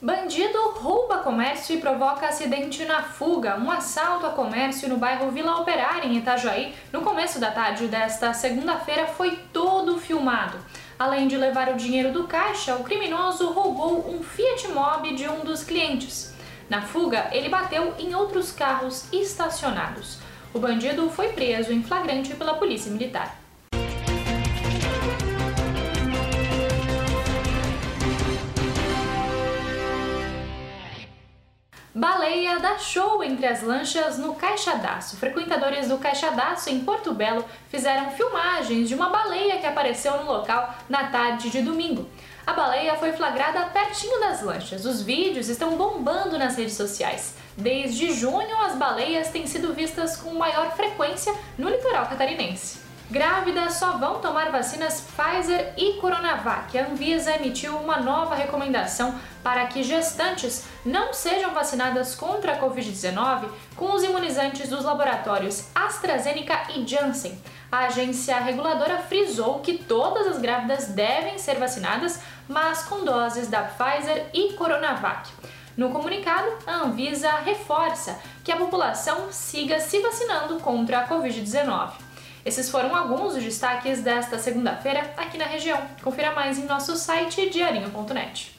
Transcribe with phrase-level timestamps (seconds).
[0.00, 3.56] Bandido rouba comércio e provoca acidente na fuga.
[3.56, 8.32] Um assalto a comércio no bairro Vila Operária, em Itajaí, no começo da tarde desta
[8.32, 10.56] segunda-feira, foi todo filmado.
[10.96, 15.40] Além de levar o dinheiro do caixa, o criminoso roubou um Fiat Mobi de um
[15.40, 16.32] dos clientes.
[16.70, 20.20] Na fuga, ele bateu em outros carros estacionados.
[20.54, 23.36] O bandido foi preso em flagrante pela Polícia Militar.
[31.98, 35.16] Baleia dá show entre as lanchas no Caixadaço.
[35.16, 40.76] Frequentadores do Caixadaço em Porto Belo fizeram filmagens de uma baleia que apareceu no local
[40.88, 42.08] na tarde de domingo.
[42.46, 44.84] A baleia foi flagrada pertinho das lanchas.
[44.84, 47.34] Os vídeos estão bombando nas redes sociais.
[47.56, 52.87] Desde junho, as baleias têm sido vistas com maior frequência no litoral catarinense.
[53.10, 56.78] Grávidas só vão tomar vacinas Pfizer e Coronavac.
[56.78, 63.48] A Anvisa emitiu uma nova recomendação para que gestantes não sejam vacinadas contra a Covid-19
[63.74, 67.40] com os imunizantes dos laboratórios AstraZeneca e Janssen.
[67.72, 73.62] A agência reguladora frisou que todas as grávidas devem ser vacinadas, mas com doses da
[73.62, 75.30] Pfizer e Coronavac.
[75.78, 82.07] No comunicado, a Anvisa reforça que a população siga se vacinando contra a Covid-19.
[82.48, 85.78] Esses foram alguns dos destaques desta segunda-feira aqui na região.
[86.02, 88.57] Confira mais em nosso site diarinho.net.